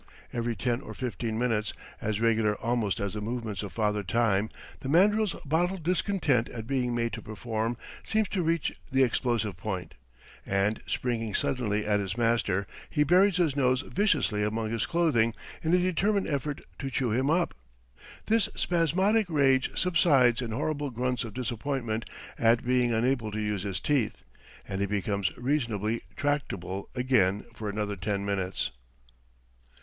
Every 0.33 0.55
ten 0.55 0.81
or 0.81 0.95
fifteen 0.95 1.37
minutes, 1.37 1.73
as 2.01 2.19
regular 2.19 2.55
almost 2.55 2.99
as 2.99 3.13
the 3.13 3.21
movements 3.21 3.61
of 3.61 3.71
Father 3.71 4.01
Time, 4.01 4.49
the 4.79 4.89
mandril's 4.89 5.35
bottled 5.45 5.83
discontent 5.83 6.49
at 6.49 6.65
being 6.65 6.95
made 6.95 7.13
to 7.13 7.21
perform 7.21 7.77
seems 8.01 8.27
to 8.29 8.41
reach 8.41 8.73
the 8.91 9.03
explosive 9.03 9.57
point, 9.57 9.93
and 10.43 10.81
springing 10.87 11.35
suddenly 11.35 11.85
at 11.85 11.99
his 11.99 12.17
master, 12.17 12.65
he 12.89 13.03
buries 13.03 13.37
his 13.37 13.55
nose 13.55 13.81
viciously 13.83 14.41
among 14.41 14.71
his 14.71 14.87
clothing 14.87 15.35
in 15.61 15.71
a. 15.71 15.77
determined 15.77 16.25
effort 16.25 16.61
to 16.79 16.89
chew 16.89 17.11
him 17.11 17.29
up. 17.29 17.53
This 18.25 18.49
spasmodic 18.55 19.27
rage 19.29 19.69
subsides 19.77 20.41
in 20.41 20.49
horrible 20.49 20.89
grunts 20.89 21.23
of 21.23 21.35
disappointment 21.35 22.09
at 22.39 22.65
being 22.65 22.91
unable 22.91 23.29
to 23.29 23.39
use 23.39 23.61
his 23.61 23.79
teeth, 23.79 24.23
and 24.67 24.81
he 24.81 24.87
becomes 24.87 25.31
reasonably 25.37 26.01
tractable 26.15 26.89
again 26.95 27.45
for 27.53 27.69
another 27.69 27.95
ten 27.95 28.25
minutes. 28.25 28.71